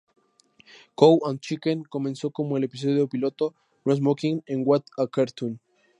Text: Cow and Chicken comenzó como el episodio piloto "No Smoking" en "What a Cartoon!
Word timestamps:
Cow 0.97 1.19
and 1.27 1.39
Chicken 1.39 1.83
comenzó 1.87 2.31
como 2.31 2.57
el 2.57 2.63
episodio 2.63 3.07
piloto 3.07 3.53
"No 3.85 3.95
Smoking" 3.95 4.41
en 4.47 4.63
"What 4.65 4.83
a 4.97 5.05
Cartoon! 5.05 5.61